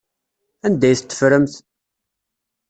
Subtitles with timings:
[0.65, 1.55] Anda ay t-teffremt?